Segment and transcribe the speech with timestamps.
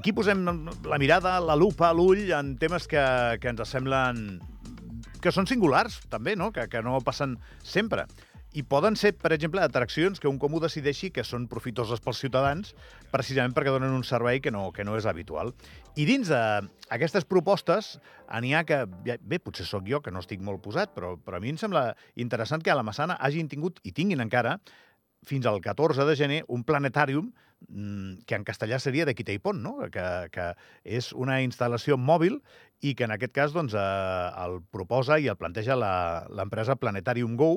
[0.00, 0.46] Aquí posem
[0.88, 3.02] la mirada, la lupa, l'ull en temes que,
[3.36, 4.38] que ens semblen
[5.20, 6.46] que són singulars, també, no?
[6.56, 8.06] Que, que no passen sempre.
[8.56, 12.72] I poden ser, per exemple, atraccions que un comú decideixi que són profitoses pels ciutadans
[13.12, 15.52] precisament perquè donen un servei que no, que no és habitual.
[16.00, 17.98] I dins d'aquestes propostes
[18.40, 18.86] n'hi ha que...
[19.04, 21.90] Bé, potser sóc jo, que no estic molt posat, però, però a mi em sembla
[22.16, 24.56] interessant que a la Massana hagin tingut, i tinguin encara,
[25.28, 27.34] fins al 14 de gener, un planetàrium
[28.26, 29.76] que en castellà seria de Quita i Pont, no?
[29.92, 30.46] que, que
[30.84, 32.40] és una instal·lació mòbil
[32.80, 37.52] i que en aquest cas doncs, eh, el proposa i el planteja l'empresa Planetarium Go,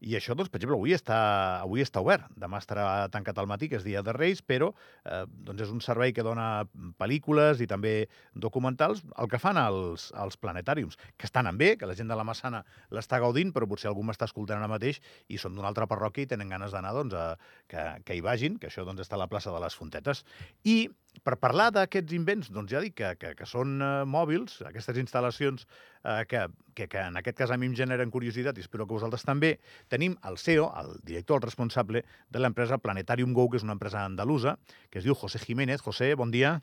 [0.00, 1.18] i això, doncs, per exemple, avui està,
[1.62, 2.26] avui està obert.
[2.36, 4.72] Demà estarà tancat al matí, que és dia de Reis, però
[5.04, 6.66] eh, doncs és un servei que dona
[7.00, 7.94] pel·lícules i també
[8.34, 12.18] documentals, el que fan els, els planetàriums, que estan en bé, que la gent de
[12.18, 12.62] la Massana
[12.94, 15.00] l'està gaudint, però potser algú m'està escoltant ara mateix
[15.32, 17.32] i són d'una altra parròquia i tenen ganes d'anar doncs, a,
[17.70, 20.24] que, que hi vagin, que això doncs, està a la plaça de les Fontetes.
[20.64, 20.86] I
[21.24, 25.66] per parlar d'aquests invents, doncs ja dic que, que, que són uh, mòbils, aquestes instal·lacions
[25.66, 28.96] uh, que, que, que en aquest cas a mi em generen curiositat i espero que
[28.96, 29.56] vosaltres també,
[29.92, 34.04] tenim el CEO, el director, el responsable de l'empresa Planetarium Go, que és una empresa
[34.04, 34.56] andalusa,
[34.90, 35.80] que es diu José Jiménez.
[35.80, 36.60] José, bon dia.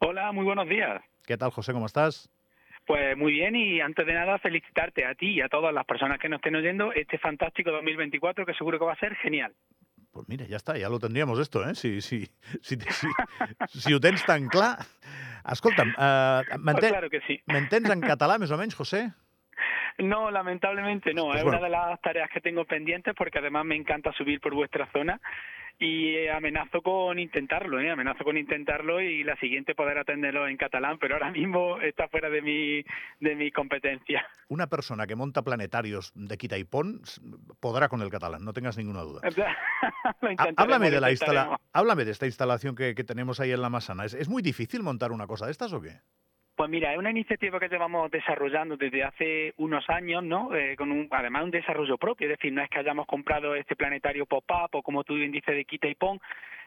[0.00, 1.02] Hola, muy buenos días.
[1.26, 1.72] ¿Qué tal, José?
[1.72, 2.28] ¿Cómo estás?
[2.86, 6.18] Pues muy bien y antes de nada felicitarte a ti y a todas las personas
[6.18, 9.54] que nos estén oyendo este fantástico 2024 que seguro que va a ser genial.
[10.14, 11.74] Pues mira, ja està, ja lo tendríamos esto, eh?
[11.74, 12.20] Si, si,
[12.62, 13.08] si, si,
[13.82, 14.76] si ho tens tan clar.
[15.50, 17.40] Escolta'm, uh, pues claro que sí.
[17.50, 19.08] m'entens en català més o menys, José?
[19.98, 21.26] No, lamentablemente no.
[21.26, 21.58] Pues es bueno.
[21.58, 25.20] una de las tareas que tengo pendientes porque además me encanta subir por vuestra zona
[25.78, 27.90] y amenazo con intentarlo, ¿eh?
[27.90, 32.30] amenazo con intentarlo y la siguiente poder atenderlo en catalán, pero ahora mismo está fuera
[32.30, 32.84] de mi,
[33.20, 34.24] de mi competencia.
[34.48, 37.00] Una persona que monta planetarios de quita y pon
[37.60, 39.20] podrá con el catalán, no tengas ninguna duda.
[40.56, 44.04] háblame, de la instala háblame de esta instalación que, que tenemos ahí en la Masana.
[44.04, 46.00] ¿Es, ¿Es muy difícil montar una cosa de estas o qué?
[46.56, 50.54] Pues mira, es una iniciativa que llevamos desarrollando desde hace unos años, ¿no?
[50.54, 53.74] Eh, con un, además un desarrollo propio, es decir, no es que hayamos comprado este
[53.74, 56.20] planetario pop-up o como tú bien dices de quita y pon,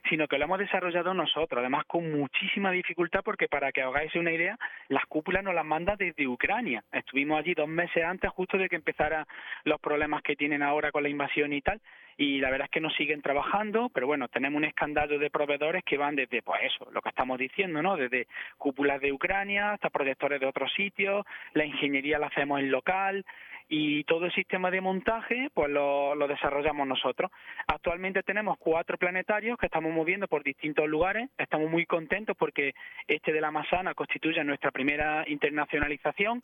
[0.10, 4.32] sino que lo hemos desarrollado nosotros, además con muchísima dificultad porque para que hagáis una
[4.32, 4.58] idea,
[4.90, 6.84] las cúpulas nos las manda desde Ucrania.
[6.92, 9.26] Estuvimos allí dos meses antes justo de que empezaran
[9.64, 11.82] los problemas que tienen ahora con la invasión y tal,
[12.18, 15.84] y la verdad es que nos siguen trabajando, pero bueno, tenemos un escándalo de proveedores
[15.84, 17.96] que van desde, pues eso, lo que estamos diciendo, ¿no?
[17.96, 18.28] Desde
[18.58, 23.24] cúpulas de Ucrania hasta proyectores de otros sitios, la ingeniería la hacemos en local,
[23.70, 27.32] y todo el sistema de montaje pues lo, lo, desarrollamos nosotros.
[27.68, 32.74] Actualmente tenemos cuatro planetarios que estamos moviendo por distintos lugares, estamos muy contentos porque
[33.08, 36.42] este de la Masana constituye nuestra primera internacionalización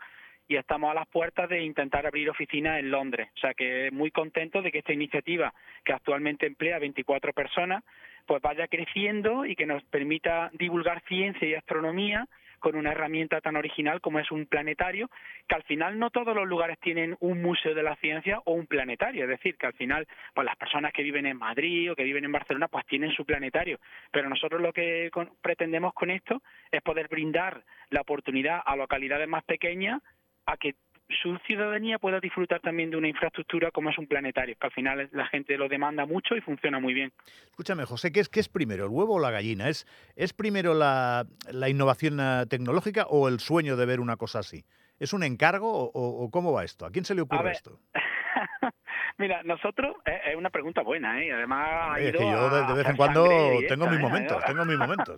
[0.47, 3.29] y estamos a las puertas de intentar abrir oficinas en Londres.
[3.35, 7.83] O sea que muy contentos de que esta iniciativa, que actualmente emplea 24 personas,
[8.25, 12.27] pues vaya creciendo y que nos permita divulgar ciencia y astronomía
[12.63, 15.09] con una herramienta tan original como es un planetario,
[15.49, 18.67] que al final no todos los lugares tienen un museo de la ciencia o un
[18.67, 22.05] planetario, es decir, que al final pues las personas que viven en Madrid o que
[22.05, 23.79] viven en Barcelona pues tienen su planetario,
[24.11, 25.11] pero nosotros lo que
[25.41, 30.01] pretendemos con esto es poder brindar la oportunidad a localidades más pequeñas
[30.45, 30.75] a que
[31.21, 35.09] su ciudadanía pueda disfrutar también de una infraestructura como es un planetario, que al final
[35.11, 37.11] la gente lo demanda mucho y funciona muy bien.
[37.45, 39.69] Escúchame, José, ¿qué es, qué es primero, el huevo o la gallina?
[39.69, 44.39] ¿Es, es primero la, la innovación eh, tecnológica o el sueño de ver una cosa
[44.39, 44.63] así?
[44.99, 46.85] ¿Es un encargo o, o, cómo va esto?
[46.85, 47.79] ¿A quién se le ocurre esto?
[49.17, 51.31] Mira, nosotros, eh, es una pregunta buena, ¿eh?
[51.31, 53.27] Además, es que yo de, de vez en cuando
[53.67, 54.01] tengo mis ¿eh?
[54.01, 55.17] momentos, tengo mis momentos.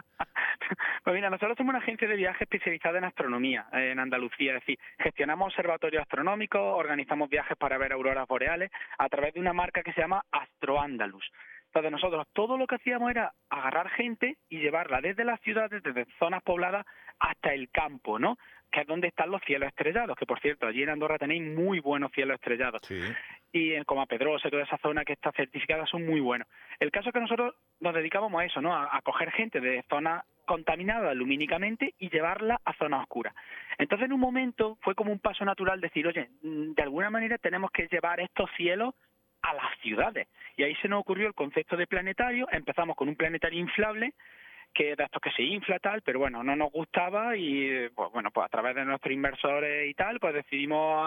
[1.09, 4.79] Pues mira, nosotros somos una agencia de viaje especializada en astronomía en Andalucía, es decir,
[4.99, 9.95] gestionamos observatorios astronómicos, organizamos viajes para ver auroras boreales a través de una marca que
[9.95, 11.25] se llama Astroandalus.
[11.65, 16.05] Entonces nosotros todo lo que hacíamos era agarrar gente y llevarla desde las ciudades, desde
[16.19, 16.85] zonas pobladas
[17.21, 18.37] hasta el campo, ¿no?
[18.71, 21.81] Que es donde están los cielos estrellados, que por cierto, allí en Andorra tenéis muy
[21.81, 22.83] buenos cielos estrellados.
[22.83, 23.01] Sí.
[23.51, 26.47] Y en Coma Pedrosa y toda esa zona que está certificada son muy buenos.
[26.79, 28.77] El caso es que nosotros nos dedicábamos a eso, ¿no?
[28.77, 33.35] A, a coger gente de zonas contaminada lumínicamente y llevarla a zonas oscuras.
[33.77, 37.37] Entonces, en un momento fue como un paso natural decir, oye, mm, de alguna manera
[37.37, 38.95] tenemos que llevar estos cielos
[39.43, 40.27] a las ciudades.
[40.57, 42.49] Y ahí se nos ocurrió el concepto de planetario.
[42.51, 44.15] Empezamos con un planetario inflable
[44.75, 48.31] que de estos que se infla tal, pero bueno, no nos gustaba y pues bueno,
[48.31, 51.05] pues a través de nuestros inversores y tal, pues decidimos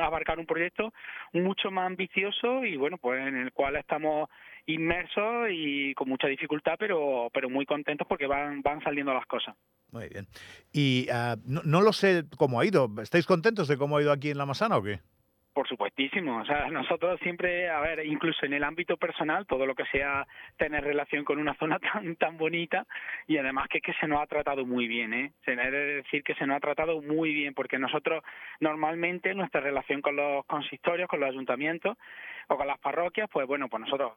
[0.00, 0.92] abarcar un proyecto
[1.32, 4.28] mucho más ambicioso y bueno, pues en el cual estamos
[4.74, 9.56] inmersos y con mucha dificultad, pero pero muy contentos porque van van saliendo las cosas.
[9.92, 10.26] Muy bien.
[10.72, 12.88] Y uh, no, no, lo sé cómo ha ido.
[13.02, 15.00] ¿Estáis contentos de cómo ha ido aquí en La Masana o qué?
[15.52, 16.38] Por supuestísimo.
[16.38, 20.26] O sea, nosotros siempre, a ver, incluso en el ámbito personal, todo lo que sea
[20.56, 22.86] tener relación con una zona tan tan bonita
[23.26, 25.32] y además que es que se nos ha tratado muy bien, ¿eh?
[25.44, 28.22] Se debe decir que se nos ha tratado muy bien porque nosotros
[28.60, 31.98] normalmente nuestra relación con los consistorios, con los ayuntamientos
[32.46, 34.12] o con las parroquias, pues bueno, pues nosotros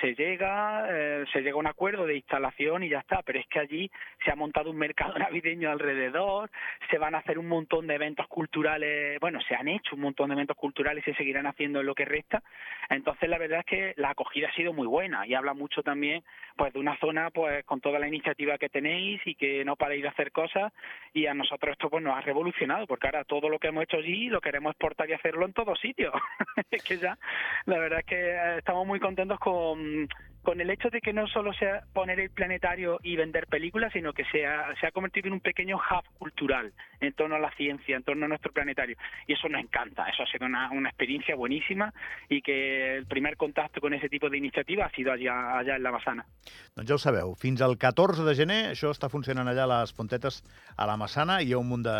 [0.00, 3.46] se llega, eh, se llega a un acuerdo de instalación y ya está, pero es
[3.46, 3.90] que allí
[4.24, 6.50] se ha montado un mercado navideño alrededor,
[6.90, 10.28] se van a hacer un montón de eventos culturales, bueno, se han hecho un montón
[10.28, 12.42] de eventos culturales y se seguirán haciendo en lo que resta,
[12.88, 16.22] entonces la verdad es que la acogida ha sido muy buena y habla mucho también
[16.56, 20.02] pues de una zona pues con toda la iniciativa que tenéis y que no paráis
[20.02, 20.72] de hacer cosas
[21.12, 23.98] y a nosotros esto pues nos ha revolucionado porque ahora todo lo que hemos hecho
[23.98, 26.12] allí lo queremos exportar y hacerlo en todos sitios,
[26.70, 27.18] es que ya
[27.66, 30.08] la verdad es que eh, estamos muy contentos con um,
[30.42, 34.12] con, el hecho de que no solo sea poner el planetario y vender películas, sino
[34.12, 37.96] que sea, se ha convertido en un pequeño hub cultural en torno a la ciencia,
[37.96, 38.96] en torno a nuestro planetario.
[39.26, 41.92] Y eso nos encanta, eso ha sido una, una experiencia buenísima
[42.28, 45.82] y que el primer contacto con ese tipo de iniciativa ha sido allá, allá en
[45.82, 46.26] la Massana.
[46.76, 49.94] Doncs ja ho sabeu, fins al 14 de gener això està funcionant allà a les
[49.96, 50.42] Fontetes
[50.76, 51.96] a la Massana i hi ha un munt de,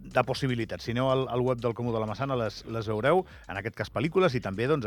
[0.00, 0.84] de possibilitats.
[0.84, 3.76] Si aneu al, al web del Comú de la Massana les, les veureu, en aquest
[3.78, 4.86] cas pel·lícules, i també doncs,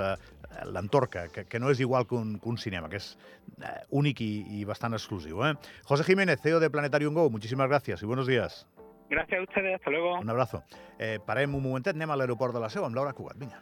[0.73, 3.13] l'entorn, que, que no és igual que un, que un cinema, que és
[3.61, 5.43] eh, únic i, i bastant exclusiu.
[5.45, 5.53] Eh?
[5.89, 8.65] José Jiménez, CEO de Planetarium Go, muchísimas gracias y buenos días.
[9.09, 10.19] Gracias a ustedes, hasta luego.
[10.19, 10.63] Un abrazo.
[10.97, 13.37] Eh, parem un momentet, anem a l'aeroport de la Seu amb Laura Cugat.
[13.37, 13.61] Vinga.